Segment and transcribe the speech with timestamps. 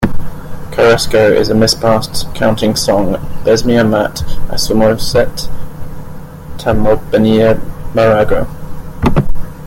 [0.71, 5.47] Cairasco is a misparsed counting song, "besmia mat acosomuset
[6.57, 7.59] tamobenir
[7.93, 8.47] marago".